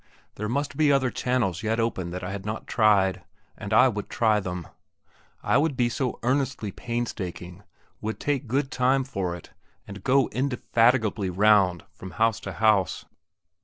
There 0.33 0.49
must 0.49 0.77
be 0.77 0.91
other 0.91 1.11
channels 1.11 1.61
yet 1.61 1.79
open 1.79 2.09
that 2.09 2.23
I 2.23 2.31
had 2.31 2.43
not 2.43 2.65
tried, 2.65 3.21
and 3.55 3.71
I 3.71 3.87
would 3.87 4.09
try 4.09 4.39
them. 4.39 4.67
I 5.43 5.59
would 5.59 5.77
be 5.77 5.89
so 5.89 6.17
earnestly 6.23 6.71
painstaking; 6.71 7.61
would 8.01 8.19
take 8.19 8.47
good 8.47 8.71
time 8.71 9.03
for 9.03 9.35
it, 9.35 9.51
and 9.87 10.03
go 10.03 10.27
indefatigably 10.29 11.29
round 11.29 11.83
from 11.93 12.09
house 12.17 12.39
to 12.39 12.53
house. 12.53 13.05